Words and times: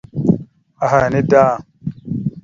Aha 0.83 0.99
ene 1.07 1.21
da. 1.31 1.45